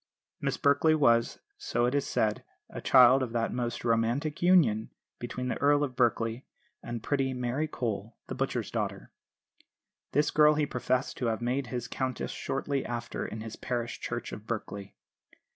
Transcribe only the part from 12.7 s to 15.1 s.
after in the parish church of Berkeley.